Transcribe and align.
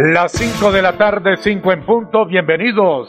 Las 0.00 0.30
5 0.30 0.70
de 0.70 0.80
la 0.80 0.96
tarde, 0.96 1.38
5 1.38 1.72
en 1.72 1.84
punto. 1.84 2.24
Bienvenidos. 2.24 3.08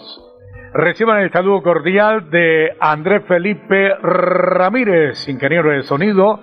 Reciban 0.73 1.19
el 1.19 1.31
saludo 1.31 1.61
cordial 1.61 2.31
de 2.31 2.75
Andrés 2.79 3.25
Felipe 3.27 3.93
Ramírez, 4.01 5.29
ingeniero 5.29 5.69
de 5.69 5.83
sonido, 5.83 6.39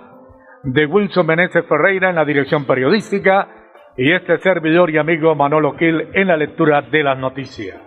de 0.63 0.85
Wilson 0.85 1.25
Meneses 1.25 1.65
Ferreira 1.67 2.09
en 2.09 2.15
la 2.15 2.23
dirección 2.23 2.63
periodística 2.65 3.45
y 3.97 4.13
este 4.13 4.37
servidor 4.37 4.89
y 4.89 4.97
amigo 4.97 5.35
Manolo 5.35 5.75
Gil 5.75 6.07
en 6.13 6.27
la 6.29 6.37
lectura 6.37 6.81
de 6.81 7.03
las 7.03 7.19
noticias. 7.19 7.81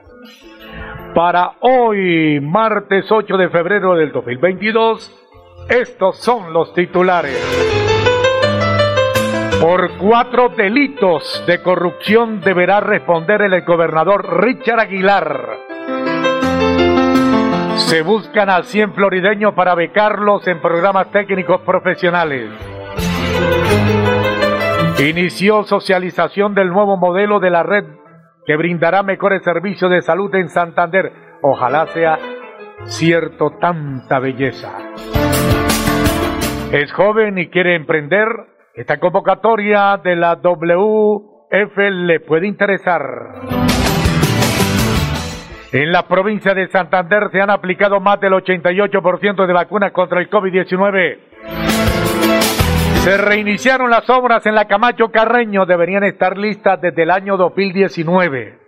Para 1.14 1.52
hoy, 1.60 2.40
martes 2.42 3.10
8 3.10 3.38
de 3.38 3.48
febrero 3.48 3.94
del 3.94 4.12
2022, 4.12 5.66
estos 5.70 6.18
son 6.18 6.52
los 6.52 6.74
titulares. 6.74 7.79
Por 9.60 9.98
cuatro 9.98 10.48
delitos 10.48 11.44
de 11.46 11.60
corrupción 11.60 12.40
deberá 12.40 12.80
responder 12.80 13.42
el 13.42 13.60
gobernador 13.62 14.42
Richard 14.42 14.80
Aguilar. 14.80 15.58
Se 17.76 18.00
buscan 18.00 18.48
a 18.48 18.62
100 18.62 18.94
florideños 18.94 19.52
para 19.52 19.74
becarlos 19.74 20.48
en 20.48 20.62
programas 20.62 21.10
técnicos 21.10 21.60
profesionales. 21.60 22.50
Inició 24.98 25.64
socialización 25.64 26.54
del 26.54 26.68
nuevo 26.70 26.96
modelo 26.96 27.38
de 27.38 27.50
la 27.50 27.62
red 27.62 27.84
que 28.46 28.56
brindará 28.56 29.02
mejores 29.02 29.42
servicios 29.42 29.90
de 29.90 30.00
salud 30.00 30.34
en 30.36 30.48
Santander. 30.48 31.12
Ojalá 31.42 31.86
sea 31.88 32.18
cierto 32.84 33.50
tanta 33.60 34.20
belleza. 34.20 34.72
Es 36.72 36.90
joven 36.92 37.36
y 37.36 37.48
quiere 37.48 37.74
emprender 37.74 38.26
esta 38.80 38.98
convocatoria 38.98 40.00
de 40.02 40.16
la 40.16 40.36
WF 40.36 41.76
le 41.76 42.20
puede 42.20 42.46
interesar. 42.46 43.02
En 45.70 45.92
la 45.92 46.08
provincia 46.08 46.54
de 46.54 46.66
Santander 46.68 47.28
se 47.30 47.42
han 47.42 47.50
aplicado 47.50 48.00
más 48.00 48.18
del 48.20 48.32
88% 48.32 49.46
de 49.46 49.52
vacunas 49.52 49.92
contra 49.92 50.20
el 50.20 50.30
COVID-19. 50.30 51.18
Se 53.04 53.18
reiniciaron 53.18 53.90
las 53.90 54.08
obras 54.08 54.46
en 54.46 54.54
la 54.54 54.64
Camacho 54.64 55.10
Carreño, 55.10 55.66
deberían 55.66 56.04
estar 56.04 56.38
listas 56.38 56.80
desde 56.80 57.02
el 57.02 57.10
año 57.10 57.36
2019. 57.36 58.58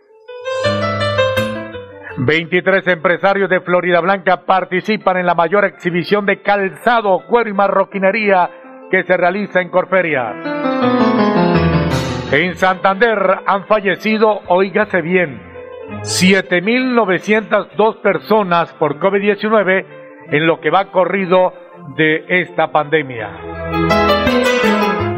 23 2.19 2.87
empresarios 2.87 3.49
de 3.49 3.63
Florida 3.63 4.01
Blanca 4.01 4.45
participan 4.45 5.17
en 5.17 5.25
la 5.25 5.35
mayor 5.35 5.65
exhibición 5.65 6.27
de 6.27 6.43
calzado, 6.43 7.21
cuero 7.27 7.49
y 7.49 7.55
marroquinería 7.55 8.51
que 8.93 9.03
se 9.05 9.17
realiza 9.17 9.63
en 9.63 9.71
Corferia. 9.71 10.35
En 12.31 12.55
Santander 12.57 13.39
han 13.47 13.67
fallecido, 13.67 14.43
oígase 14.49 15.01
bien, 15.01 15.41
7.902 16.03 18.03
personas 18.03 18.71
por 18.75 19.01
COVID-19 19.01 19.87
en 20.31 20.47
lo 20.47 20.61
que 20.61 20.69
va 20.69 20.91
corrido 20.91 21.55
de 21.97 22.23
esta 22.29 22.71
pandemia. 22.71 23.31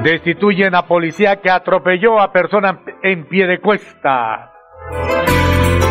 Destituyen 0.05 0.77
a 0.77 0.87
policía 0.87 1.41
que 1.41 1.51
atropelló 1.51 2.21
a 2.21 2.31
personas 2.31 2.77
en 3.03 3.27
pie 3.27 3.49
de 3.49 3.59
cuesta. 3.59 4.53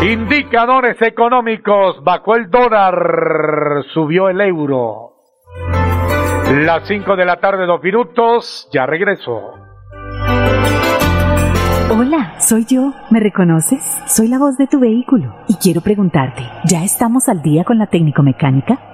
Indicadores 0.02 1.02
económicos, 1.02 2.02
bajó 2.02 2.36
el 2.36 2.48
dólar, 2.48 3.84
subió 3.92 4.30
el 4.30 4.40
euro. 4.40 5.13
Las 6.52 6.86
5 6.86 7.16
de 7.16 7.24
la 7.24 7.36
tarde, 7.36 7.66
dos 7.66 7.82
minutos, 7.82 8.68
ya 8.70 8.84
regreso. 8.86 9.54
Hola, 11.90 12.34
soy 12.38 12.66
yo. 12.66 12.92
¿Me 13.10 13.18
reconoces? 13.18 13.82
Soy 14.06 14.28
la 14.28 14.38
voz 14.38 14.56
de 14.58 14.66
tu 14.66 14.78
vehículo 14.78 15.34
y 15.48 15.54
quiero 15.54 15.80
preguntarte, 15.80 16.42
¿ya 16.64 16.84
estamos 16.84 17.28
al 17.28 17.40
día 17.42 17.64
con 17.64 17.78
la 17.78 17.86
técnico 17.86 18.22
mecánica? 18.22 18.93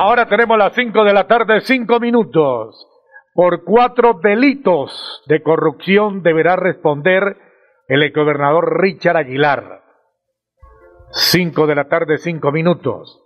Ahora 0.00 0.28
tenemos 0.28 0.56
las 0.56 0.74
5 0.74 1.02
de 1.02 1.12
la 1.12 1.26
tarde, 1.26 1.60
5 1.60 1.98
minutos. 1.98 2.86
Por 3.34 3.64
cuatro 3.64 4.20
delitos 4.22 5.24
de 5.26 5.42
corrupción 5.42 6.22
deberá 6.22 6.54
responder 6.54 7.36
el 7.88 8.04
exgobernador 8.04 8.80
Richard 8.80 9.16
Aguilar. 9.16 9.82
5 11.10 11.66
de 11.66 11.74
la 11.74 11.88
tarde, 11.88 12.18
5 12.18 12.52
minutos. 12.52 13.24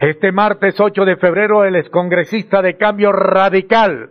Este 0.00 0.32
martes 0.32 0.80
8 0.80 1.04
de 1.04 1.18
febrero, 1.18 1.64
el 1.64 1.76
excongresista 1.76 2.62
de 2.62 2.76
Cambio 2.76 3.12
Radical, 3.12 4.10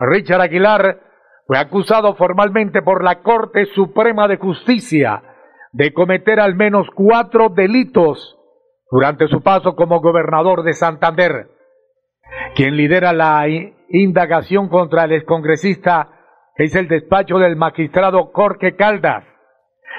Richard 0.00 0.42
Aguilar, 0.42 1.00
fue 1.46 1.56
acusado 1.56 2.14
formalmente 2.14 2.82
por 2.82 3.02
la 3.02 3.22
Corte 3.22 3.64
Suprema 3.74 4.28
de 4.28 4.36
Justicia 4.36 5.22
de 5.72 5.94
cometer 5.94 6.40
al 6.40 6.56
menos 6.56 6.88
cuatro 6.94 7.48
delitos 7.48 8.36
durante 8.92 9.26
su 9.26 9.40
paso 9.40 9.74
como 9.74 10.00
gobernador 10.00 10.62
de 10.62 10.74
Santander. 10.74 11.48
Quien 12.54 12.76
lidera 12.76 13.14
la 13.14 13.46
indagación 13.88 14.68
contra 14.68 15.04
el 15.04 15.12
excongresista 15.12 16.10
es 16.56 16.74
el 16.76 16.88
despacho 16.88 17.38
del 17.38 17.56
magistrado 17.56 18.30
Jorge 18.34 18.76
Caldas. 18.76 19.24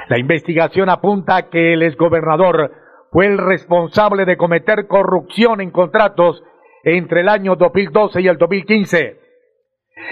La 0.09 0.19
investigación 0.19 0.89
apunta 0.89 1.49
que 1.49 1.73
el 1.73 1.81
exgobernador 1.81 2.71
fue 3.11 3.25
el 3.25 3.39
responsable 3.39 4.25
de 4.25 4.37
cometer 4.37 4.85
corrupción 4.87 5.59
en 5.59 5.71
contratos 5.71 6.43
entre 6.83 7.21
el 7.21 7.29
año 7.29 7.55
2012 7.55 8.21
y 8.21 8.27
el 8.27 8.37
2015. 8.37 9.19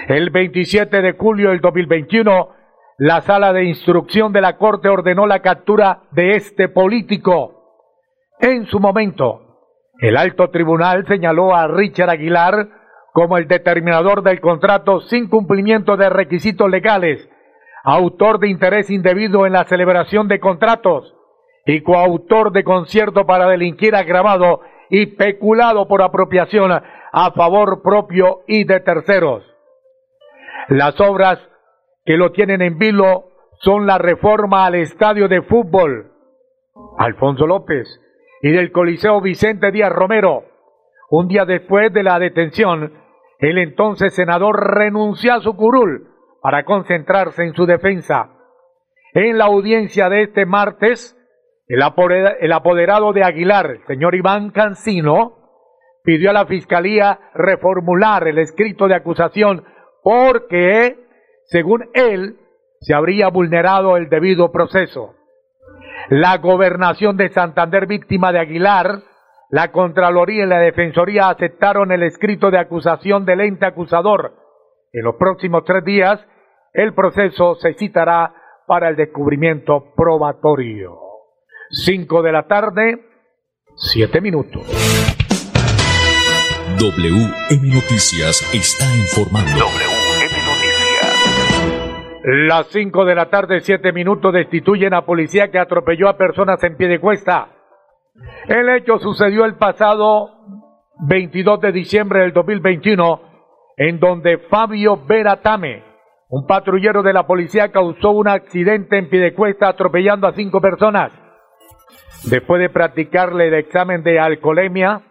El 0.08 0.30
27 0.30 1.02
de 1.02 1.12
julio 1.12 1.50
del 1.50 1.60
2021, 1.60 2.48
la 2.98 3.20
sala 3.20 3.52
de 3.52 3.64
instrucción 3.64 4.32
de 4.32 4.40
la 4.40 4.56
Corte 4.56 4.88
ordenó 4.88 5.26
la 5.26 5.40
captura 5.40 6.02
de 6.10 6.34
este 6.34 6.68
político. 6.68 7.61
En 8.42 8.66
su 8.66 8.80
momento, 8.80 9.40
el 10.00 10.16
alto 10.16 10.50
tribunal 10.50 11.06
señaló 11.06 11.54
a 11.54 11.68
Richard 11.68 12.10
Aguilar 12.10 12.70
como 13.12 13.38
el 13.38 13.46
determinador 13.46 14.24
del 14.24 14.40
contrato 14.40 15.00
sin 15.02 15.28
cumplimiento 15.28 15.96
de 15.96 16.10
requisitos 16.10 16.68
legales, 16.68 17.28
autor 17.84 18.40
de 18.40 18.48
interés 18.48 18.90
indebido 18.90 19.46
en 19.46 19.52
la 19.52 19.62
celebración 19.66 20.26
de 20.26 20.40
contratos 20.40 21.14
y 21.66 21.82
coautor 21.82 22.50
de 22.50 22.64
concierto 22.64 23.26
para 23.26 23.46
delinquir 23.46 23.94
agravado 23.94 24.62
y 24.90 25.06
peculado 25.14 25.86
por 25.86 26.02
apropiación 26.02 26.72
a 26.72 27.30
favor 27.36 27.80
propio 27.80 28.40
y 28.48 28.64
de 28.64 28.80
terceros. 28.80 29.44
Las 30.66 31.00
obras 31.00 31.38
que 32.04 32.16
lo 32.16 32.32
tienen 32.32 32.60
en 32.60 32.76
vilo 32.76 33.26
son 33.60 33.86
la 33.86 33.98
reforma 33.98 34.66
al 34.66 34.74
estadio 34.74 35.28
de 35.28 35.42
fútbol, 35.42 36.10
Alfonso 36.98 37.46
López, 37.46 37.86
y 38.42 38.50
del 38.50 38.72
Coliseo 38.72 39.20
Vicente 39.20 39.70
Díaz 39.70 39.92
Romero. 39.92 40.44
Un 41.10 41.28
día 41.28 41.44
después 41.44 41.92
de 41.92 42.02
la 42.02 42.18
detención, 42.18 42.92
el 43.38 43.58
entonces 43.58 44.14
senador 44.14 44.76
renunció 44.76 45.34
a 45.34 45.40
su 45.40 45.54
curul 45.54 46.08
para 46.42 46.64
concentrarse 46.64 47.44
en 47.44 47.54
su 47.54 47.66
defensa. 47.66 48.30
En 49.14 49.38
la 49.38 49.44
audiencia 49.44 50.08
de 50.08 50.22
este 50.22 50.44
martes, 50.44 51.16
el 51.68 51.82
apoderado 52.52 53.12
de 53.12 53.22
Aguilar, 53.22 53.66
el 53.66 53.86
señor 53.86 54.16
Iván 54.16 54.50
Cancino, 54.50 55.38
pidió 56.02 56.30
a 56.30 56.32
la 56.32 56.46
Fiscalía 56.46 57.20
reformular 57.34 58.26
el 58.26 58.38
escrito 58.38 58.88
de 58.88 58.96
acusación 58.96 59.64
porque, 60.02 60.98
según 61.44 61.88
él, 61.94 62.38
se 62.80 62.92
habría 62.92 63.28
vulnerado 63.28 63.96
el 63.96 64.08
debido 64.08 64.50
proceso 64.50 65.14
la 66.08 66.38
gobernación 66.38 67.16
de 67.16 67.28
Santander 67.30 67.86
víctima 67.86 68.32
de 68.32 68.40
Aguilar, 68.40 69.02
la 69.50 69.70
Contraloría 69.70 70.44
y 70.44 70.48
la 70.48 70.58
Defensoría 70.58 71.28
aceptaron 71.28 71.92
el 71.92 72.02
escrito 72.02 72.50
de 72.50 72.58
acusación 72.58 73.24
del 73.24 73.42
ente 73.42 73.66
acusador. 73.66 74.34
En 74.92 75.04
los 75.04 75.16
próximos 75.16 75.64
tres 75.64 75.84
días, 75.84 76.20
el 76.72 76.94
proceso 76.94 77.54
se 77.56 77.74
citará 77.74 78.34
para 78.66 78.88
el 78.88 78.96
descubrimiento 78.96 79.92
probatorio. 79.94 80.98
Cinco 81.70 82.22
de 82.22 82.32
la 82.32 82.46
tarde, 82.46 83.04
siete 83.76 84.20
minutos. 84.20 84.62
WM 86.78 87.74
Noticias 87.74 88.42
está 88.54 88.84
informando. 88.96 89.66
Las 92.24 92.68
5 92.68 93.04
de 93.04 93.16
la 93.16 93.30
tarde, 93.30 93.60
7 93.60 93.92
minutos, 93.92 94.32
destituyen 94.32 94.94
a 94.94 95.04
policía 95.04 95.50
que 95.50 95.58
atropelló 95.58 96.08
a 96.08 96.16
personas 96.16 96.62
en 96.62 96.76
pie 96.76 96.86
de 96.86 97.00
cuesta. 97.00 97.48
El 98.46 98.68
hecho 98.68 98.98
sucedió 98.98 99.44
el 99.44 99.56
pasado 99.56 100.30
22 101.08 101.60
de 101.60 101.72
diciembre 101.72 102.20
del 102.20 102.32
2021, 102.32 103.20
en 103.76 103.98
donde 103.98 104.38
Fabio 104.38 105.04
Veratame, 105.04 105.82
un 106.28 106.46
patrullero 106.46 107.02
de 107.02 107.12
la 107.12 107.26
policía, 107.26 107.72
causó 107.72 108.10
un 108.10 108.28
accidente 108.28 108.98
en 108.98 109.08
pie 109.08 109.18
de 109.18 109.34
cuesta 109.34 109.66
atropellando 109.66 110.28
a 110.28 110.32
cinco 110.32 110.60
personas. 110.60 111.12
Después 112.30 112.60
de 112.60 112.70
practicarle 112.70 113.48
el 113.48 113.54
examen 113.54 114.04
de 114.04 114.20
alcoholemia, 114.20 115.02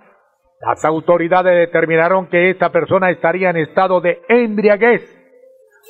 las 0.62 0.86
autoridades 0.86 1.58
determinaron 1.58 2.28
que 2.28 2.52
esta 2.52 2.70
persona 2.70 3.10
estaría 3.10 3.50
en 3.50 3.58
estado 3.58 4.00
de 4.00 4.22
embriaguez 4.30 5.21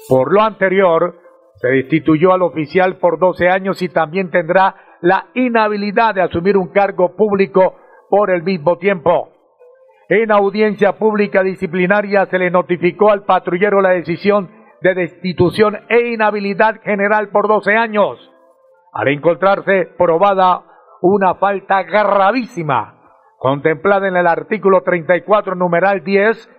por 0.07 0.33
lo 0.33 0.42
anterior, 0.42 1.15
se 1.56 1.68
destituyó 1.68 2.33
al 2.33 2.42
oficial 2.42 2.98
por 2.98 3.19
12 3.19 3.50
años 3.50 3.81
y 3.81 3.89
también 3.89 4.31
tendrá 4.31 4.75
la 5.01 5.27
inhabilidad 5.33 6.15
de 6.15 6.21
asumir 6.21 6.57
un 6.57 6.69
cargo 6.69 7.15
público 7.15 7.75
por 8.09 8.31
el 8.31 8.44
mismo 8.44 8.77
tiempo. 8.77 9.30
En 10.09 10.31
audiencia 10.31 10.94
pública 10.94 11.44
disciplinaria 11.44 12.25
se 12.25 12.38
le 12.38 12.51
notificó 12.51 13.12
al 13.12 13.24
patrullero 13.24 13.81
la 13.81 13.92
decisión 13.92 14.50
de 14.81 14.95
destitución 14.95 15.77
e 15.89 16.09
inhabilidad 16.13 16.81
general 16.81 17.30
por 17.30 17.47
12 17.47 17.75
años, 17.75 18.18
al 18.92 19.07
encontrarse 19.07 19.89
probada 19.97 20.63
una 21.01 21.36
falta 21.36 21.83
gravísima 21.83 22.97
contemplada 23.38 24.07
en 24.07 24.15
el 24.18 24.27
artículo 24.27 24.81
34 24.81 25.56
numeral 25.56 26.04
10 26.04 26.50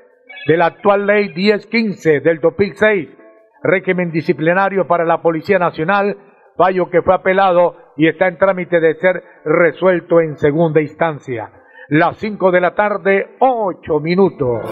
de 0.48 0.56
la 0.56 0.66
actual 0.66 1.06
ley 1.06 1.32
1015 1.32 2.20
del 2.20 2.40
2006 2.40 3.21
régimen 3.62 4.10
disciplinario 4.10 4.86
para 4.86 5.04
la 5.04 5.22
Policía 5.22 5.58
Nacional, 5.58 6.16
fallo 6.56 6.90
que 6.90 7.02
fue 7.02 7.14
apelado 7.14 7.76
y 7.96 8.08
está 8.08 8.28
en 8.28 8.38
trámite 8.38 8.80
de 8.80 8.94
ser 8.96 9.22
resuelto 9.44 10.20
en 10.20 10.36
segunda 10.36 10.80
instancia. 10.80 11.50
Las 11.88 12.16
5 12.18 12.50
de 12.50 12.60
la 12.60 12.74
tarde, 12.74 13.36
8 13.38 14.00
minutos. 14.00 14.62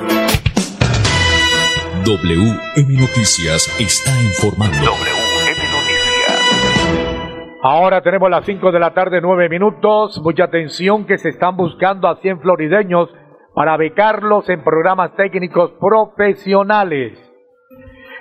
WM 2.05 2.99
Noticias 2.99 3.77
está 3.79 4.11
informando. 4.23 4.77
WM 4.77 5.61
Noticias. 5.73 6.11
Ahora 7.63 8.01
tenemos 8.01 8.31
las 8.31 8.47
5 8.47 8.73
de 8.73 8.81
la 8.81 8.95
tarde, 8.95 9.21
9 9.21 9.49
minutos. 9.51 10.21
Mucha 10.25 10.45
atención 10.45 11.05
que 11.05 11.19
se 11.19 11.29
están 11.29 11.57
buscando 11.57 12.09
a 12.09 12.17
100 12.17 12.41
florideños 12.41 13.11
para 13.55 13.77
becarlos 13.77 14.49
en 14.49 14.63
programas 14.63 15.15
técnicos 15.17 15.73
profesionales 15.79 17.30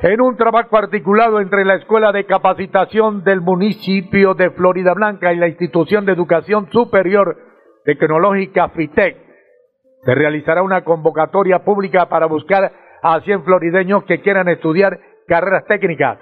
en 0.01 0.21
un 0.21 0.37
trabajo 0.37 0.77
articulado 0.77 1.41
entre 1.41 1.65
la 1.65 1.75
Escuela 1.75 2.13
de 2.13 2.25
Capacitación 2.25 3.23
del 3.23 3.41
municipio 3.41 4.33
de 4.33 4.49
Florida 4.51 4.93
Blanca 4.93 5.33
y 5.33 5.37
la 5.37 5.47
Institución 5.47 6.05
de 6.05 6.13
Educación 6.13 6.69
Superior 6.71 7.37
Tecnológica 7.83 8.69
FITEC. 8.69 9.17
Se 10.05 10.15
realizará 10.15 10.63
una 10.63 10.85
convocatoria 10.85 11.65
pública 11.65 12.07
para 12.07 12.27
buscar 12.27 12.71
a 13.01 13.19
100 13.19 13.43
florideños 13.43 14.05
que 14.05 14.21
quieran 14.21 14.47
estudiar 14.47 14.99
carreras 15.27 15.65
técnicas. 15.65 16.17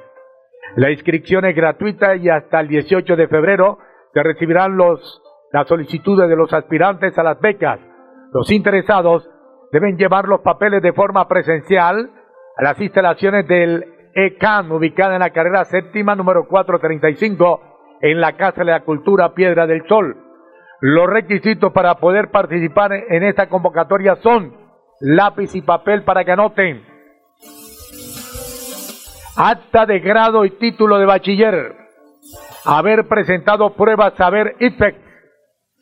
La 0.76 0.90
inscripción 0.90 1.46
es 1.46 1.56
gratuita 1.56 2.16
y 2.16 2.30
hasta 2.30 2.60
el 2.60 2.70
18 2.70 3.16
de 3.16 3.28
febrero 3.28 3.78
se 4.12 4.24
recibirán 4.24 4.76
los, 4.76 5.22
las 5.52 5.68
solicitudes 5.68 6.28
de 6.28 6.36
los 6.36 6.52
aspirantes 6.52 7.16
a 7.20 7.24
las 7.24 7.40
becas. 7.40 7.80
Los 8.34 8.50
interesados 8.52 9.30
deben 9.72 9.98
llevar 9.98 10.28
los 10.28 10.42
papeles 10.42 10.82
de 10.82 10.94
forma 10.94 11.28
presencial 11.28 12.10
las 12.60 12.80
instalaciones 12.82 13.48
del 13.48 13.86
ECAN, 14.14 14.72
ubicada 14.72 15.14
en 15.14 15.20
la 15.20 15.30
carrera 15.30 15.66
séptima 15.66 16.16
número 16.16 16.48
435, 16.48 18.00
en 18.02 18.20
la 18.20 18.34
Casa 18.34 18.64
de 18.64 18.72
la 18.72 18.84
Cultura 18.84 19.34
Piedra 19.34 19.68
del 19.68 19.88
Sol. 19.88 20.18
Los 20.82 21.08
requisitos 21.08 21.72
para 21.72 21.96
poder 21.96 22.30
participar 22.30 22.94
en 22.94 23.24
esta 23.24 23.48
convocatoria 23.48 24.16
son 24.18 24.56
lápiz 25.00 25.54
y 25.56 25.62
papel 25.62 26.04
para 26.04 26.24
que 26.24 26.32
anoten, 26.32 26.84
acta 29.36 29.86
de 29.86 30.00
grado 30.00 30.46
y 30.46 30.52
título 30.52 30.98
de 30.98 31.06
bachiller, 31.06 31.76
haber 32.66 33.08
presentado 33.08 33.76
pruebas 33.76 34.16
saber 34.16 34.56
IFEC, 34.60 34.96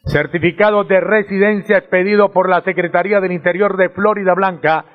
certificado 0.05 0.84
de 0.84 1.00
residencia 1.00 1.77
expedido 1.77 2.32
por 2.32 2.50
la 2.50 2.62
Secretaría 2.62 3.22
del 3.22 3.32
Interior 3.32 3.77
de 3.77 3.89
Florida 3.89 4.34
Blanca, 4.34 4.86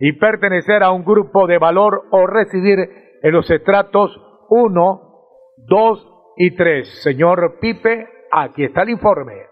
y 0.00 0.12
pertenecer 0.12 0.82
a 0.82 0.90
un 0.90 1.04
grupo 1.04 1.46
de 1.46 1.58
valor 1.58 2.04
o 2.10 2.26
residir 2.26 2.78
en 3.22 3.32
los 3.32 3.50
estratos 3.50 4.16
1, 4.48 5.02
2 5.56 6.08
y 6.36 6.54
3. 6.54 7.02
Señor 7.02 7.58
Pipe, 7.60 8.06
aquí 8.30 8.64
está 8.64 8.82
el 8.82 8.90
informe. 8.90 9.47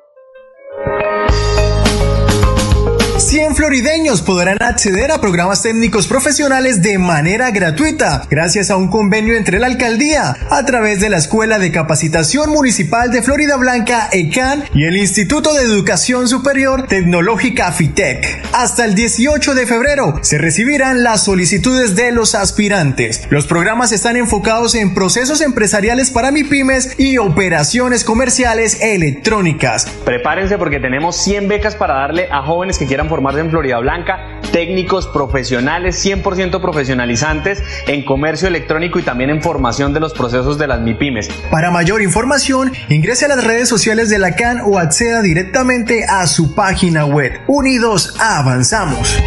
Florideños 3.54 4.23
podrán 4.23 4.62
acceder 4.62 5.11
a 5.11 5.21
programas 5.21 5.62
técnicos 5.62 6.06
profesionales 6.06 6.80
de 6.83 6.97
manera 6.99 7.50
gratuita, 7.50 8.23
gracias 8.30 8.71
a 8.71 8.76
un 8.76 8.88
convenio 8.88 9.37
entre 9.37 9.59
la 9.59 9.66
alcaldía, 9.66 10.37
a 10.49 10.64
través 10.64 11.00
de 11.00 11.11
la 11.11 11.16
Escuela 11.16 11.59
de 11.59 11.73
Capacitación 11.73 12.50
Municipal 12.50 13.11
de 13.11 13.23
Florida 13.23 13.56
Blanca, 13.56 14.09
ECAN, 14.12 14.64
y 14.75 14.85
el 14.85 14.97
Instituto 14.97 15.54
de 15.54 15.62
Educación 15.62 16.28
Superior 16.28 16.87
Tecnológica 16.87 17.73
FITEC. 17.73 18.45
Hasta 18.52 18.85
el 18.85 18.95
18 18.95 19.54
de 19.54 19.66
febrero 19.66 20.14
se 20.23 20.38
recibirán 20.38 21.02
las 21.02 21.25
solicitudes 21.25 21.97
de 21.97 22.12
los 22.12 22.35
aspirantes. 22.35 23.26
Los 23.30 23.47
programas 23.47 23.90
están 23.90 24.16
enfocados 24.16 24.75
en 24.76 24.95
procesos 24.95 25.40
empresariales 25.40 26.11
para 26.11 26.30
MIPIMES 26.30 26.99
y 26.99 27.18
operaciones 27.18 28.04
comerciales 28.04 28.80
electrónicas. 28.83 29.87
Prepárense 30.04 30.59
porque 30.59 30.78
tenemos 30.78 31.16
100 31.16 31.49
becas 31.49 31.75
para 31.75 31.95
darle 31.95 32.28
a 32.30 32.42
jóvenes 32.42 32.78
que 32.78 32.87
quieran 32.87 33.09
formarse 33.16 33.40
en 33.40 33.49
Florida 33.49 33.78
Blanca, 33.78 34.42
técnicos 34.52 35.06
profesionales 35.06 36.04
100% 36.04 36.61
profesionalizantes 36.61 37.62
en 37.87 38.04
comercio 38.04 38.46
electrónico 38.46 38.99
y 38.99 39.02
también 39.02 39.30
en 39.30 39.40
formación 39.40 39.94
de 39.94 40.00
los 40.00 40.12
procesos 40.12 40.58
de 40.58 40.66
las 40.66 40.82
MIPIMES. 40.82 41.30
Para 41.50 41.70
mayor 41.70 42.02
información, 42.02 42.75
ingrese 42.90 43.25
a 43.25 43.28
las 43.28 43.42
redes 43.42 43.70
sociales 43.70 44.11
de 44.11 44.18
la 44.18 44.32
CAN 44.32 44.61
o 44.66 44.78
acceda 44.78 45.23
directamente 45.23 46.04
a 46.04 46.26
su 46.26 46.54
página 46.54 47.06
web. 47.06 47.40
Unidos 47.46 48.16
avanzamos. 48.20 49.18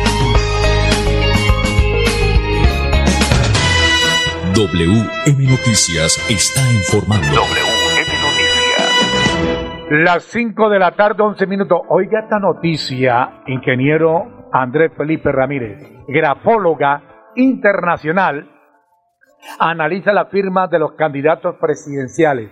WM 4.54 5.46
Noticias 5.48 6.20
está 6.30 6.62
informando. 6.74 7.28
Las 9.90 10.24
5 10.26 10.70
de 10.70 10.80
la 10.80 10.92
tarde, 10.92 11.24
11 11.24 11.48
minutos. 11.48 11.82
Oiga 11.90 12.20
esta 12.22 12.40
noticia, 12.40 13.42
ingeniero 13.48 14.50
Andrés 14.52 14.92
Felipe 14.96 15.32
Ramírez, 15.32 15.80
grafóloga 16.08 17.32
internacional, 17.36 18.50
analiza 19.60 20.14
la 20.14 20.26
firma 20.26 20.68
de 20.68 20.80
los 20.80 20.94
candidatos 20.94 21.56
presidenciales. 21.60 22.52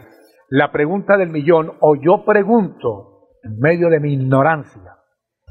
La 0.50 0.72
pregunta 0.72 1.16
del 1.18 1.30
millón, 1.30 1.74
o 1.80 1.96
yo 1.96 2.26
pregunto, 2.26 3.30
en 3.44 3.60
medio 3.60 3.90
de 3.90 4.00
mi 4.00 4.14
ignorancia, 4.14 4.98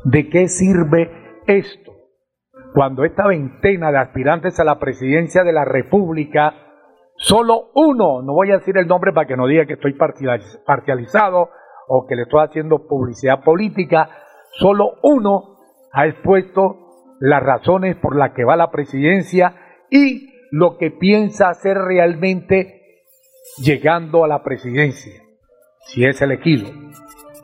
¿de 0.04 0.28
qué 0.28 0.48
sirve 0.48 1.40
esto? 1.46 1.92
cuando 2.76 3.04
esta 3.04 3.26
veintena 3.26 3.90
de 3.90 3.96
aspirantes 3.96 4.60
a 4.60 4.64
la 4.64 4.78
presidencia 4.78 5.42
de 5.44 5.52
la 5.54 5.64
República, 5.64 6.52
solo 7.16 7.70
uno, 7.74 8.20
no 8.20 8.34
voy 8.34 8.50
a 8.50 8.58
decir 8.58 8.76
el 8.76 8.86
nombre 8.86 9.14
para 9.14 9.26
que 9.26 9.34
no 9.34 9.46
diga 9.46 9.64
que 9.64 9.72
estoy 9.72 9.94
parcializado 9.94 11.48
o 11.88 12.06
que 12.06 12.16
le 12.16 12.22
estoy 12.22 12.44
haciendo 12.44 12.86
publicidad 12.86 13.42
política, 13.42 14.08
solo 14.52 14.94
uno 15.02 15.58
ha 15.92 16.06
expuesto 16.06 16.86
las 17.20 17.42
razones 17.42 17.96
por 17.96 18.16
las 18.16 18.32
que 18.32 18.44
va 18.44 18.54
a 18.54 18.58
la 18.58 18.70
presidencia 18.70 19.54
y 19.90 20.32
lo 20.50 20.76
que 20.78 20.90
piensa 20.90 21.48
hacer 21.48 21.76
realmente 21.78 22.82
llegando 23.58 24.24
a 24.24 24.28
la 24.28 24.42
presidencia, 24.42 25.22
si 25.80 26.04
es 26.04 26.20
elegido. 26.20 26.68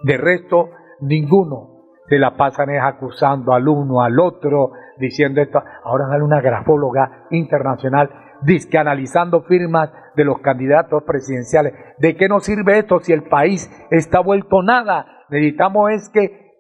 De 0.02 0.16
resto, 0.16 0.70
ninguno 1.00 1.72
se 2.08 2.18
la 2.18 2.36
pasan 2.36 2.68
es 2.68 2.82
acusando 2.82 3.54
al 3.54 3.66
uno, 3.66 4.02
al 4.02 4.20
otro, 4.20 4.72
diciendo 4.98 5.40
esto. 5.40 5.62
Ahora 5.82 6.08
sale 6.08 6.22
una 6.22 6.42
grafóloga 6.42 7.26
internacional, 7.30 8.10
disque 8.44 8.78
analizando 8.78 9.42
firmas 9.42 9.90
de 10.16 10.24
los 10.24 10.40
candidatos 10.40 11.02
presidenciales. 11.04 11.74
¿De 11.98 12.16
qué 12.16 12.28
nos 12.28 12.44
sirve 12.44 12.78
esto 12.78 13.00
si 13.00 13.12
el 13.12 13.24
país 13.24 13.70
está 13.90 14.20
vuelto 14.20 14.62
nada? 14.62 15.06
Necesitamos 15.30 15.90
es 15.90 16.10
que 16.10 16.52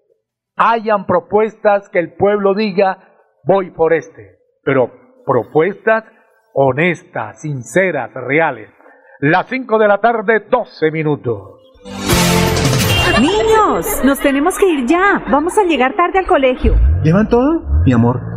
hayan 0.56 1.06
propuestas 1.06 1.88
que 1.88 1.98
el 1.98 2.14
pueblo 2.14 2.54
diga, 2.54 2.98
voy 3.44 3.70
por 3.70 3.92
este. 3.92 4.38
Pero 4.64 4.90
propuestas 5.26 6.04
honestas, 6.54 7.40
sinceras, 7.40 8.12
reales. 8.14 8.70
Las 9.20 9.46
5 9.46 9.78
de 9.78 9.88
la 9.88 9.98
tarde, 9.98 10.40
12 10.50 10.90
minutos. 10.90 11.60
Niños, 13.20 14.02
nos 14.04 14.18
tenemos 14.20 14.58
que 14.58 14.66
ir 14.68 14.86
ya. 14.86 15.22
Vamos 15.30 15.56
a 15.58 15.64
llegar 15.64 15.94
tarde 15.94 16.18
al 16.18 16.26
colegio. 16.26 16.74
¿Llevan 17.02 17.28
todo? 17.28 17.62
Mi 17.84 17.92
amor, 17.92 18.20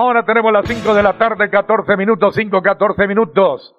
Ahora 0.00 0.22
tenemos 0.22 0.52
las 0.52 0.64
5 0.64 0.94
de 0.94 1.02
la 1.02 1.18
tarde, 1.18 1.50
14 1.50 1.96
minutos, 1.96 2.32
5, 2.32 2.62
14 2.62 3.08
minutos. 3.08 3.74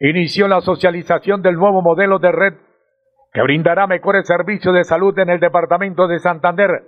Inició 0.00 0.48
la 0.48 0.60
socialización 0.60 1.40
del 1.40 1.54
nuevo 1.54 1.82
modelo 1.82 2.18
de 2.18 2.32
red 2.32 2.54
que 3.32 3.42
brindará 3.42 3.86
mejores 3.86 4.26
servicios 4.26 4.74
de 4.74 4.82
salud 4.82 5.16
en 5.20 5.30
el 5.30 5.38
departamento 5.38 6.08
de 6.08 6.18
Santander. 6.18 6.82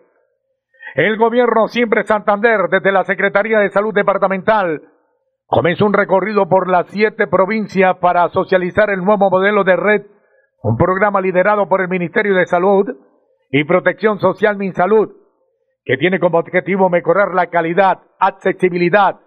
El 0.97 1.17
gobierno 1.19 1.69
Siempre 1.69 2.03
Santander, 2.03 2.63
desde 2.69 2.91
la 2.91 3.05
Secretaría 3.05 3.61
de 3.61 3.71
Salud 3.71 3.95
Departamental, 3.95 4.83
comenzó 5.47 5.87
un 5.87 5.93
recorrido 5.93 6.49
por 6.49 6.69
las 6.69 6.89
siete 6.89 7.29
provincias 7.29 7.99
para 7.99 8.29
socializar 8.31 8.91
el 8.91 9.05
nuevo 9.05 9.31
modelo 9.31 9.63
de 9.63 9.77
red, 9.77 10.03
un 10.65 10.77
programa 10.77 11.21
liderado 11.21 11.69
por 11.69 11.81
el 11.81 11.87
Ministerio 11.87 12.35
de 12.35 12.47
Salud 12.47 12.89
y 13.53 13.63
Protección 13.63 14.19
Social 14.19 14.57
MinSalud 14.57 15.24
que 15.85 15.97
tiene 15.97 16.19
como 16.19 16.39
objetivo 16.39 16.89
mejorar 16.89 17.35
la 17.35 17.49
calidad, 17.49 18.01
accesibilidad, 18.19 19.21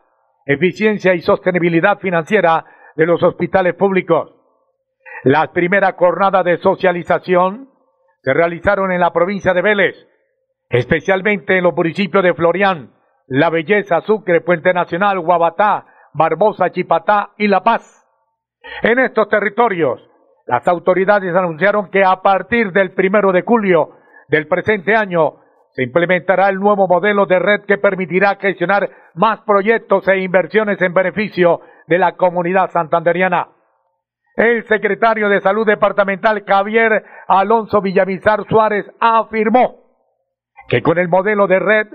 eficiencia 0.46 1.14
y 1.14 1.22
sostenibilidad 1.22 2.00
financiera 2.00 2.66
de 2.96 3.06
los 3.06 3.22
hospitales 3.22 3.76
públicos. 3.76 4.34
Las 5.24 5.50
primeras 5.50 5.94
jornadas 5.94 6.44
de 6.46 6.58
socialización 6.58 7.70
se 8.22 8.34
realizaron 8.34 8.92
en 8.92 9.00
la 9.00 9.14
provincia 9.14 9.54
de 9.54 9.62
Vélez, 9.62 9.96
especialmente 10.70 11.58
en 11.58 11.64
los 11.64 11.76
municipios 11.76 12.24
de 12.24 12.34
Florián, 12.34 12.94
La 13.28 13.50
Belleza, 13.50 14.02
Sucre, 14.02 14.42
Puente 14.42 14.74
Nacional, 14.74 15.20
Guabatá, 15.20 15.86
Barbosa, 16.14 16.72
Chipatá 16.72 17.32
y 17.38 17.48
La 17.48 17.62
Paz. 17.62 18.04
En 18.82 19.00
estos 19.00 19.30
territorios, 19.30 20.02
las 20.48 20.68
autoridades 20.68 21.36
anunciaron 21.36 21.90
que 21.92 22.04
a 22.04 22.22
partir 22.22 22.72
del 22.72 22.92
primero 22.92 23.32
de 23.32 23.44
julio 23.44 23.92
del 24.30 24.48
presente 24.48 24.96
año 24.96 25.42
se 25.78 25.84
implementará 25.84 26.50
el 26.50 26.56
nuevo 26.56 26.88
modelo 26.88 27.28
de 27.28 27.38
red 27.38 27.62
que 27.68 27.78
permitirá 27.78 28.36
gestionar 28.42 28.90
más 29.14 29.42
proyectos 29.42 30.08
e 30.08 30.18
inversiones 30.18 30.82
en 30.82 30.92
beneficio 30.92 31.62
de 31.86 32.00
la 32.00 32.14
comunidad 32.14 32.72
santanderiana. 32.72 33.50
El 34.36 34.64
secretario 34.64 35.30
de 35.30 35.40
Salud 35.40 35.68
Departamental 35.68 36.44
Javier 36.48 37.06
Alonso 37.28 37.80
Villamizar 37.80 38.44
Suárez 38.50 38.88
afirmó 39.00 39.76
que 40.68 40.82
con 40.82 40.98
el 40.98 41.10
modelo 41.10 41.46
de 41.46 41.60
red 41.60 41.88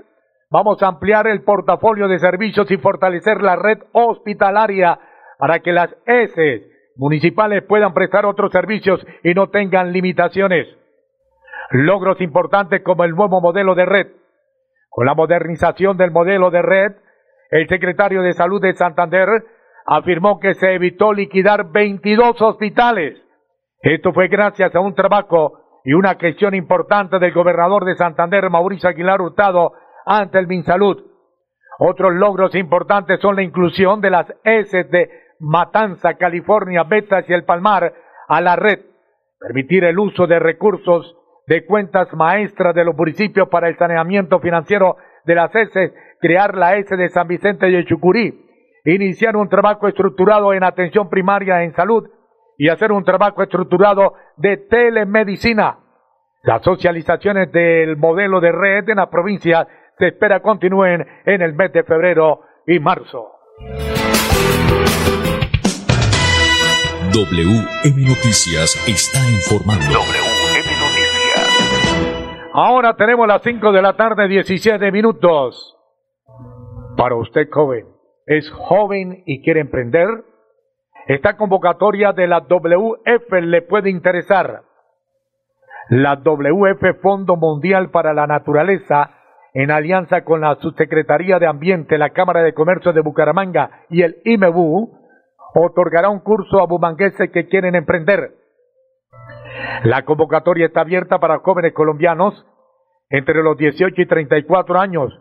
vamos 0.49 0.81
a 0.81 0.87
ampliar 0.87 1.27
el 1.27 1.43
portafolio 1.43 2.07
de 2.07 2.21
servicios 2.21 2.71
y 2.71 2.77
fortalecer 2.77 3.43
la 3.43 3.57
red 3.57 3.79
hospitalaria 3.91 4.97
para 5.39 5.59
que 5.59 5.73
las 5.73 5.93
S 6.07 6.62
municipales 6.95 7.65
puedan 7.65 7.95
prestar 7.95 8.27
otros 8.27 8.53
servicios 8.53 9.05
y 9.25 9.35
no 9.35 9.49
tengan 9.49 9.91
limitaciones. 9.91 10.69
Logros 11.73 12.21
importantes 12.21 12.83
como 12.83 13.05
el 13.05 13.12
nuevo 13.12 13.41
modelo 13.41 13.75
de 13.75 13.87
red. 13.87 14.07
Con 14.91 15.07
la 15.07 15.14
modernización 15.14 15.97
del 15.97 16.11
modelo 16.11 16.50
de 16.50 16.61
red, 16.61 16.93
el 17.50 17.67
secretario 17.67 18.21
de 18.21 18.35
Salud 18.35 18.61
de 18.61 18.75
Santander 18.75 19.29
afirmó 19.87 20.38
que 20.38 20.52
se 20.55 20.75
evitó 20.75 21.14
liquidar 21.14 21.73
22 21.73 22.43
hospitales. 22.43 23.19
Esto 23.81 24.12
fue 24.12 24.29
gracias 24.29 24.75
a 24.75 24.81
un 24.81 24.95
trabajo 24.95 25.81
y 25.83 25.95
una 25.95 26.14
gestión 26.17 26.55
importante 26.55 27.19
del 27.19 27.33
gobernador 27.33 27.87
de 27.87 27.97
Santander, 27.97 28.50
Mauricio 28.50 28.91
Aguilar 28.91 29.23
Hurtado, 29.23 29.73
ante 30.05 30.38
el 30.38 30.47
MinSalud. 30.47 31.02
Otros 31.79 32.12
logros 32.12 32.55
importantes 32.55 33.19
son 33.21 33.37
la 33.37 33.43
inclusión 33.43 34.02
de 34.02 34.11
las 34.11 34.26
S 34.45 34.85
de 34.85 35.11
Matanza, 35.41 36.14
California, 36.14 36.85
Betas 36.85 37.25
y 37.31 37.33
El 37.33 37.45
Palmar 37.45 37.95
a 38.29 38.41
la 38.43 38.57
red, 38.57 38.81
permitir 39.41 39.85
el 39.85 39.99
uso 39.99 40.26
de 40.26 40.38
recursos 40.38 41.17
de 41.52 41.66
cuentas 41.66 42.09
maestras 42.14 42.75
de 42.75 42.82
los 42.82 42.97
municipios 42.97 43.47
para 43.50 43.68
el 43.68 43.76
saneamiento 43.76 44.40
financiero 44.40 44.97
de 45.26 45.35
las 45.35 45.54
S, 45.54 45.92
crear 46.18 46.56
la 46.56 46.76
S 46.76 46.97
de 46.97 47.11
San 47.11 47.28
Vicente 47.28 47.68
y 47.68 47.85
Chucurí, 47.85 48.47
iniciar 48.87 49.37
un 49.37 49.50
trabajo 49.50 49.87
estructurado 49.87 50.54
en 50.54 50.64
atención 50.64 51.11
primaria 51.11 51.62
en 51.62 51.75
salud 51.75 52.09
y 52.56 52.71
hacer 52.71 52.90
un 52.90 53.04
trabajo 53.04 53.42
estructurado 53.42 54.14
de 54.38 54.56
telemedicina. 54.56 55.76
Las 56.42 56.62
socializaciones 56.62 57.52
del 57.52 57.99
modelo 57.99 58.40
de 58.40 58.50
red 58.50 58.88
en 58.88 58.97
la 58.97 59.11
provincia 59.11 59.68
se 59.99 60.09
espera 60.09 60.40
continúen 60.40 61.06
en 61.26 61.42
el 61.42 61.52
mes 61.52 61.71
de 61.75 61.85
febrero 61.85 62.40
y 62.66 62.80
marzo. 62.80 63.30
WM 67.12 68.06
Noticias 68.09 68.82
está 68.88 69.18
informando. 69.28 70.00
Ahora 72.54 72.94
tenemos 72.97 73.26
las 73.26 73.42
5 73.42 73.73
de 73.73 73.82
la 73.82 73.94
tarde, 73.94 74.28
17 74.28 74.92
minutos. 74.92 75.76
Para 76.97 77.14
usted, 77.16 77.49
joven 77.50 77.92
es 78.26 78.50
joven 78.50 79.23
y 79.26 79.42
quiere 79.42 79.61
emprender, 79.61 80.09
esta 81.06 81.37
convocatoria 81.37 82.12
de 82.12 82.28
la 82.28 82.40
WF 82.40 83.32
le 83.42 83.62
puede 83.62 83.90
interesar. 83.90 84.62
La 85.88 86.16
WF 86.16 87.00
Fondo 87.02 87.37
Mundial 87.37 87.90
para 87.90 88.14
la 88.14 88.26
Naturaleza, 88.26 89.11
en 89.52 89.71
alianza 89.71 90.25
con 90.25 90.40
la 90.40 90.54
Subsecretaría 90.56 91.38
de 91.38 91.47
Ambiente, 91.47 91.99
la 91.99 92.11
Cámara 92.11 92.42
de 92.42 92.54
Comercio 92.54 92.92
de 92.92 93.00
Bucaramanga 93.00 93.85
y 93.90 94.02
el 94.02 94.18
IMEBU, 94.25 94.99
otorgará 95.54 96.09
un 96.09 96.21
curso 96.21 96.61
a 96.61 96.66
bumangueses 96.66 97.30
que 97.30 97.49
quieren 97.49 97.75
emprender. 97.75 98.37
La 99.85 100.02
convocatoria 100.04 100.67
está 100.67 100.82
abierta 100.82 101.19
para 101.19 101.39
jóvenes 101.39 101.73
colombianos 101.73 102.47
entre 103.11 103.43
los 103.43 103.56
18 103.56 104.00
y 104.00 104.06
34 104.06 104.78
años 104.78 105.13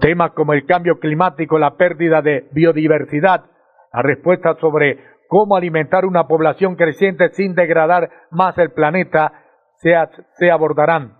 Temas 0.00 0.30
como 0.32 0.52
el 0.52 0.64
cambio 0.64 0.98
climático, 1.00 1.58
la 1.58 1.76
pérdida 1.76 2.22
de 2.22 2.48
biodiversidad, 2.52 3.44
la 3.92 4.02
respuesta 4.02 4.54
sobre 4.60 4.98
cómo 5.28 5.56
alimentar 5.56 6.04
una 6.04 6.28
población 6.28 6.76
creciente 6.76 7.30
sin 7.30 7.54
degradar 7.54 8.10
más 8.30 8.56
el 8.58 8.70
planeta 8.70 9.32
se, 9.76 10.50
abordarán. 10.50 11.16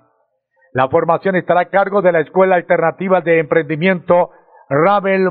La 0.73 0.89
formación 0.89 1.35
estará 1.35 1.63
a 1.63 1.71
cargo 1.71 2.03
de 2.03 2.13
la 2.13 2.21
Escuela 2.21 2.57
Alternativa 2.57 3.21
de 3.21 3.41
Emprendimiento 3.41 4.31
Ravel 4.69 5.29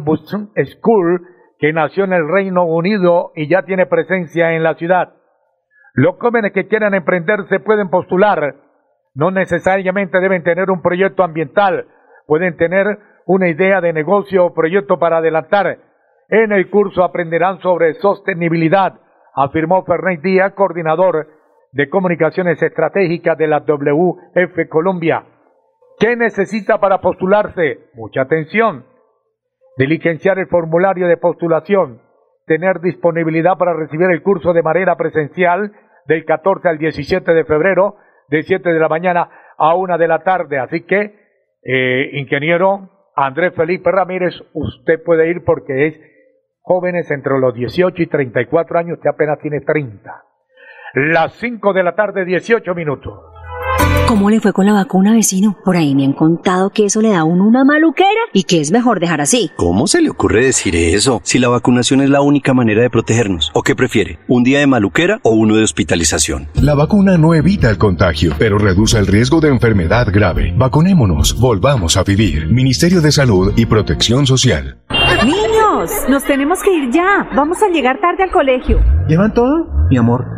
School, 0.65 1.27
que 1.59 1.71
nació 1.71 2.03
en 2.03 2.13
el 2.13 2.27
Reino 2.27 2.65
Unido 2.65 3.31
y 3.35 3.47
ya 3.47 3.63
tiene 3.63 3.85
presencia 3.85 4.53
en 4.53 4.63
la 4.63 4.75
ciudad. 4.75 5.13
Los 5.97 6.15
jóvenes 6.19 6.51
que 6.51 6.67
quieran 6.67 6.93
emprender 6.93 7.47
se 7.49 7.59
pueden 7.59 7.89
postular. 7.89 8.53
No 9.15 9.31
necesariamente 9.31 10.19
deben 10.19 10.43
tener 10.43 10.69
un 10.69 10.83
proyecto 10.83 11.23
ambiental, 11.23 11.87
pueden 12.27 12.55
tener 12.55 12.99
una 13.25 13.49
idea 13.49 13.81
de 13.81 13.93
negocio 13.93 14.45
o 14.45 14.53
proyecto 14.53 14.99
para 14.99 15.17
adelantar. 15.17 15.79
En 16.29 16.51
el 16.51 16.69
curso 16.69 17.03
aprenderán 17.03 17.59
sobre 17.61 17.95
sostenibilidad, 17.95 18.93
afirmó 19.33 19.83
Fernández 19.85 20.21
Díaz, 20.21 20.53
coordinador 20.53 21.29
de 21.71 21.89
comunicaciones 21.89 22.61
estratégicas 22.61 23.35
de 23.35 23.47
la 23.47 23.61
WF 23.61 24.69
Colombia. 24.69 25.23
¿Qué 25.99 26.15
necesita 26.15 26.79
para 26.79 27.01
postularse? 27.01 27.89
Mucha 27.95 28.21
atención. 28.21 28.85
Diligenciar 29.77 30.37
el 30.37 30.45
formulario 30.45 31.07
de 31.07 31.17
postulación, 31.17 32.01
tener 32.45 32.81
disponibilidad 32.81 33.57
para 33.57 33.73
recibir 33.73 34.11
el 34.11 34.21
curso 34.21 34.53
de 34.53 34.61
manera 34.61 34.95
presencial 34.95 35.71
del 36.07 36.25
14 36.25 36.67
al 36.67 36.77
17 36.77 37.33
de 37.33 37.45
febrero, 37.45 37.97
de 38.29 38.43
7 38.43 38.71
de 38.71 38.79
la 38.79 38.89
mañana 38.89 39.29
a 39.57 39.75
1 39.75 39.97
de 39.97 40.07
la 40.07 40.19
tarde. 40.19 40.59
Así 40.59 40.81
que, 40.81 41.15
eh, 41.63 42.09
ingeniero, 42.13 42.89
Andrés 43.15 43.53
Felipe 43.55 43.91
Ramírez, 43.91 44.33
usted 44.53 45.03
puede 45.03 45.29
ir 45.29 45.43
porque 45.43 45.87
es 45.87 45.99
jóvenes 46.61 47.09
entre 47.11 47.39
los 47.39 47.53
18 47.53 48.01
y 48.01 48.07
34 48.07 48.79
años, 48.79 48.97
usted 48.97 49.09
apenas 49.09 49.39
tiene 49.39 49.61
30. 49.61 50.23
Las 50.93 51.33
5 51.33 51.73
de 51.73 51.83
la 51.83 51.95
tarde, 51.95 52.25
18 52.25 52.75
minutos. 52.75 53.26
¿Cómo 54.07 54.29
le 54.29 54.39
fue 54.39 54.53
con 54.53 54.65
la 54.65 54.71
vacuna, 54.71 55.11
vecino? 55.11 55.57
Por 55.65 55.75
ahí 55.75 55.93
me 55.93 56.05
han 56.05 56.13
contado 56.13 56.69
que 56.69 56.85
eso 56.85 57.01
le 57.01 57.09
da 57.09 57.19
a 57.19 57.23
uno 57.25 57.45
una 57.45 57.65
maluquera 57.65 58.07
y 58.31 58.43
que 58.43 58.61
es 58.61 58.71
mejor 58.71 59.01
dejar 59.01 59.19
así. 59.19 59.51
¿Cómo 59.57 59.85
se 59.85 60.01
le 60.01 60.09
ocurre 60.09 60.45
decir 60.45 60.77
eso? 60.77 61.19
Si 61.25 61.39
la 61.39 61.49
vacunación 61.49 61.99
es 61.99 62.09
la 62.09 62.21
única 62.21 62.53
manera 62.53 62.81
de 62.81 62.89
protegernos. 62.89 63.51
¿O 63.53 63.63
qué 63.63 63.75
prefiere? 63.75 64.17
¿Un 64.29 64.45
día 64.45 64.59
de 64.59 64.67
maluquera 64.67 65.19
o 65.23 65.31
uno 65.31 65.57
de 65.57 65.63
hospitalización? 65.63 66.47
La 66.53 66.73
vacuna 66.73 67.17
no 67.17 67.33
evita 67.33 67.69
el 67.69 67.77
contagio, 67.77 68.33
pero 68.39 68.57
reduce 68.57 68.97
el 68.97 69.07
riesgo 69.07 69.41
de 69.41 69.49
enfermedad 69.49 70.07
grave. 70.09 70.53
Vacunémonos, 70.55 71.37
volvamos 71.37 71.97
a 71.97 72.03
vivir. 72.03 72.47
Ministerio 72.47 73.01
de 73.01 73.11
Salud 73.11 73.51
y 73.57 73.65
Protección 73.65 74.25
Social. 74.25 74.77
Niños, 75.25 75.91
nos 76.09 76.23
tenemos 76.23 76.63
que 76.63 76.73
ir 76.73 76.91
ya. 76.91 77.27
Vamos 77.35 77.57
a 77.61 77.67
llegar 77.67 77.99
tarde 77.99 78.23
al 78.23 78.31
colegio. 78.31 78.79
¿Llevan 79.09 79.33
todo? 79.33 79.67
Mi 79.89 79.97
amor, 79.97 80.25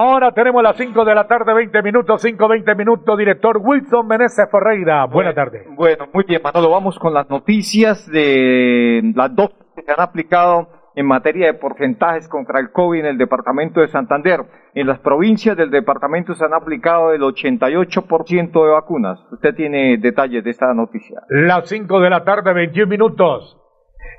Ahora 0.00 0.30
tenemos 0.30 0.62
las 0.62 0.76
5 0.76 1.04
de 1.04 1.12
la 1.12 1.26
tarde, 1.26 1.52
20 1.52 1.82
minutos, 1.82 2.22
5, 2.22 2.46
20 2.46 2.74
minutos. 2.76 3.18
Director 3.18 3.58
Wilson 3.60 4.06
Meneses 4.06 4.48
Ferreira. 4.48 5.04
Buena 5.06 5.34
tarde. 5.34 5.64
Bueno, 5.74 6.06
muy 6.12 6.22
bien, 6.22 6.40
Manolo. 6.40 6.70
Vamos 6.70 6.96
con 7.00 7.12
las 7.12 7.28
noticias 7.28 8.08
de 8.08 9.02
las 9.16 9.34
dos 9.34 9.50
que 9.74 9.82
se 9.82 9.90
han 9.90 9.98
aplicado 9.98 10.68
en 10.94 11.04
materia 11.04 11.46
de 11.46 11.54
porcentajes 11.54 12.28
contra 12.28 12.60
el 12.60 12.70
COVID 12.70 13.00
en 13.00 13.06
el 13.06 13.18
departamento 13.18 13.80
de 13.80 13.88
Santander. 13.88 14.42
En 14.72 14.86
las 14.86 15.00
provincias 15.00 15.56
del 15.56 15.72
departamento 15.72 16.32
se 16.34 16.44
han 16.44 16.54
aplicado 16.54 17.12
el 17.12 17.22
88% 17.22 18.52
de 18.52 18.70
vacunas. 18.70 19.18
Usted 19.32 19.52
tiene 19.56 19.98
detalles 19.98 20.44
de 20.44 20.50
esta 20.50 20.72
noticia. 20.74 21.22
Las 21.28 21.68
5 21.68 21.98
de 21.98 22.10
la 22.10 22.22
tarde, 22.22 22.52
21 22.52 22.88
minutos. 22.88 23.60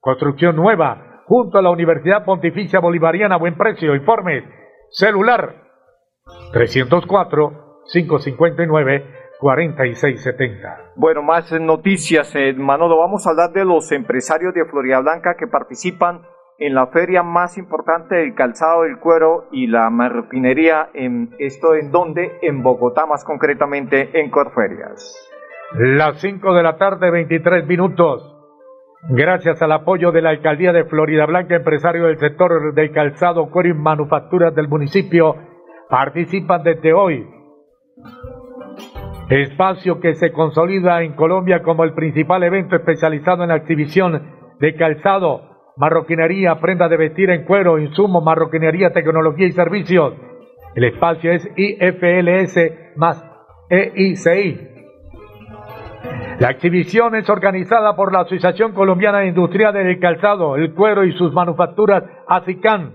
construcción 0.00 0.54
nueva, 0.54 1.22
junto 1.24 1.56
a 1.56 1.62
la 1.62 1.70
Universidad 1.70 2.26
Pontificia 2.26 2.80
Bolivariana, 2.80 3.38
buen 3.38 3.56
precio, 3.56 3.94
informes, 3.94 4.44
celular 4.90 5.54
304 6.52 7.82
559 7.90 9.19
4670. 9.40 10.92
Bueno, 10.96 11.22
más 11.22 11.50
noticias, 11.52 12.34
eh, 12.36 12.52
Manolo. 12.52 12.98
Vamos 12.98 13.26
a 13.26 13.30
hablar 13.30 13.52
de 13.52 13.64
los 13.64 13.90
empresarios 13.90 14.54
de 14.54 14.66
Florida 14.66 15.00
Blanca 15.00 15.34
que 15.38 15.46
participan 15.46 16.22
en 16.58 16.74
la 16.74 16.88
feria 16.88 17.22
más 17.22 17.56
importante 17.56 18.16
del 18.16 18.34
calzado 18.34 18.82
del 18.82 18.98
cuero 18.98 19.48
y 19.50 19.66
la 19.66 19.88
marroquinería. 19.88 20.90
En, 20.92 21.34
¿Esto 21.38 21.74
en 21.74 21.90
dónde? 21.90 22.38
En 22.42 22.62
Bogotá, 22.62 23.06
más 23.06 23.24
concretamente 23.24 24.20
en 24.20 24.30
Corferias. 24.30 25.28
Las 25.72 26.20
5 26.20 26.54
de 26.54 26.62
la 26.62 26.76
tarde, 26.76 27.10
23 27.10 27.66
minutos. 27.66 28.36
Gracias 29.08 29.62
al 29.62 29.72
apoyo 29.72 30.12
de 30.12 30.20
la 30.20 30.30
Alcaldía 30.30 30.74
de 30.74 30.84
Florida 30.84 31.24
Blanca, 31.24 31.56
empresarios 31.56 32.06
del 32.08 32.18
sector 32.18 32.74
del 32.74 32.92
calzado, 32.92 33.50
cuero 33.50 33.70
y 33.70 33.74
manufacturas 33.74 34.54
del 34.54 34.68
municipio 34.68 35.36
participan 35.88 36.62
desde 36.62 36.92
hoy 36.92 37.26
espacio 39.30 40.00
que 40.00 40.14
se 40.14 40.32
consolida 40.32 41.02
en 41.02 41.12
Colombia 41.14 41.62
como 41.62 41.84
el 41.84 41.94
principal 41.94 42.42
evento 42.42 42.76
especializado 42.76 43.44
en 43.44 43.50
la 43.50 43.56
exhibición 43.56 44.20
de 44.58 44.74
calzado, 44.74 45.72
marroquinería, 45.76 46.60
prenda 46.60 46.88
de 46.88 46.96
vestir 46.96 47.30
en 47.30 47.44
cuero, 47.44 47.78
insumos, 47.78 48.24
marroquinería, 48.24 48.92
tecnología 48.92 49.46
y 49.46 49.52
servicios. 49.52 50.14
El 50.74 50.84
espacio 50.84 51.32
es 51.32 51.48
IFLS 51.56 52.96
más 52.96 53.24
EICI. 53.68 54.68
La 56.40 56.50
exhibición 56.50 57.14
es 57.14 57.28
organizada 57.28 57.94
por 57.94 58.12
la 58.12 58.20
Asociación 58.20 58.72
Colombiana 58.72 59.18
de 59.18 59.28
Industria 59.28 59.72
del 59.72 60.00
Calzado, 60.00 60.56
el 60.56 60.74
Cuero 60.74 61.04
y 61.04 61.12
sus 61.12 61.32
manufacturas 61.32 62.02
ASICAN 62.26 62.94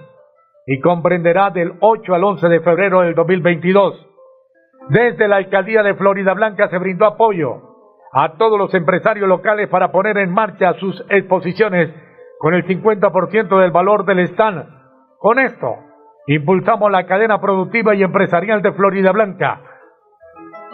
y 0.67 0.80
comprenderá 0.80 1.52
del 1.52 1.74
8 1.80 2.13
al 2.13 2.24
11 2.24 2.50
de 2.50 2.60
febrero 2.62 3.02
del 3.02 3.13
2022. 3.13 4.14
Desde 4.89 5.28
la 5.28 5.38
alcaldía 5.38 5.82
de 5.82 5.95
Florida 5.95 6.34
Blanca 6.34 6.67
se 6.69 6.78
brindó 6.78 7.06
apoyo 7.06 7.76
a 8.13 8.38
todos 8.38 8.60
los 8.60 8.74
empresarios 8.76 9.28
locales 9.28 9.67
para 9.67 9.91
poner 9.91 10.17
en 10.17 10.32
marcha 10.32 10.74
sus 10.74 11.04
exposiciones 11.10 11.91
con 12.38 12.54
el 12.54 12.65
50% 12.65 13.60
del 13.60 13.71
valor 13.71 14.06
del 14.06 14.19
stand. 14.19 14.63
Con 15.17 15.39
esto, 15.39 15.76
impulsamos 16.28 16.91
la 16.91 17.08
cadena 17.08 17.41
productiva 17.41 17.95
y 17.95 18.04
empresarial 18.04 18.62
de 18.62 18.74
Florida 18.74 19.12
Blanca. 19.12 19.60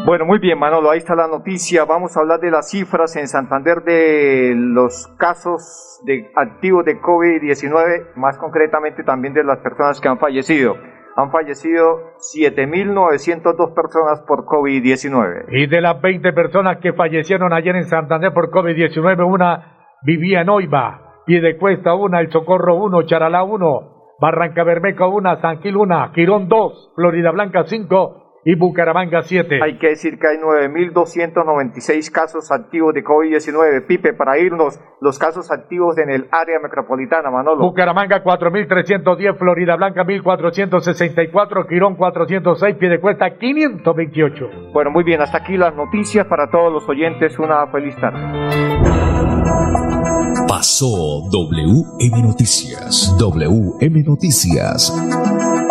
Bueno, 0.05 0.25
muy 0.25 0.39
bien, 0.39 0.59
Manolo, 0.59 0.89
ahí 0.89 0.97
está 0.97 1.15
la 1.15 1.27
noticia. 1.27 1.85
Vamos 1.85 2.17
a 2.17 2.19
hablar 2.19 2.39
de 2.41 2.51
las 2.51 2.69
cifras 2.69 3.15
en 3.15 3.27
Santander 3.27 3.83
de 3.83 4.53
los 4.57 5.07
casos 5.17 6.01
de 6.05 6.29
activos 6.35 6.83
de 6.83 6.99
COVID-19, 6.99 8.15
más 8.15 8.37
concretamente 8.37 9.03
también 9.03 9.33
de 9.33 9.43
las 9.43 9.59
personas 9.59 10.01
que 10.01 10.09
han 10.09 10.19
fallecido 10.19 10.75
han 11.15 11.31
fallecido 11.31 12.13
7.902 12.17 13.73
personas 13.73 14.21
por 14.27 14.45
COVID-19. 14.45 15.45
Y 15.49 15.67
de 15.67 15.81
las 15.81 16.01
20 16.01 16.33
personas 16.33 16.77
que 16.77 16.93
fallecieron 16.93 17.53
ayer 17.53 17.75
en 17.75 17.85
Santander 17.85 18.33
por 18.33 18.51
COVID-19, 18.51 19.25
una 19.25 19.97
vivía 20.03 20.41
en 20.41 20.49
Oiva, 20.49 21.23
Piedecuesta 21.25 21.93
una, 21.93 22.19
El 22.19 22.31
Socorro 22.31 22.75
1, 22.75 23.03
Charalá 23.03 23.43
1, 23.43 24.15
Barranca 24.19 24.63
Bermeca 24.63 25.07
1, 25.07 25.41
San 25.41 25.61
Gil 25.61 25.77
1, 25.77 26.11
Quirón 26.13 26.47
2, 26.47 26.93
Florida 26.95 27.31
Blanca 27.31 27.63
5 27.65 28.30
y 28.43 28.55
Bucaramanga 28.55 29.21
7. 29.21 29.59
Hay 29.63 29.77
que 29.77 29.89
decir 29.89 30.17
que 30.17 30.27
hay 30.27 30.37
9.296 30.37 32.11
casos 32.11 32.51
activos 32.51 32.93
de 32.93 33.03
COVID-19. 33.03 33.85
Pipe, 33.85 34.13
para 34.13 34.39
irnos, 34.39 34.79
los 34.99 35.19
casos 35.19 35.51
activos 35.51 35.97
en 35.97 36.09
el 36.09 36.27
área 36.31 36.59
metropolitana, 36.59 37.29
Manolo. 37.29 37.61
Bucaramanga 37.61 38.23
4.310, 38.23 39.37
Florida 39.37 39.75
Blanca 39.75 40.03
1.464, 40.03 41.67
Quirón 41.67 41.95
406, 41.95 42.75
Piedecuesta 42.77 43.37
528. 43.37 44.49
Bueno, 44.73 44.91
muy 44.91 45.03
bien, 45.03 45.21
hasta 45.21 45.37
aquí 45.37 45.57
las 45.57 45.75
noticias 45.75 46.25
para 46.25 46.49
todos 46.49 46.73
los 46.73 46.87
oyentes. 46.89 47.37
Una 47.37 47.67
feliz 47.67 47.95
tarde. 47.97 48.19
Pasó 50.47 50.87
WM 51.31 52.23
Noticias. 52.23 53.15
WM 53.19 54.03
Noticias. 54.03 54.91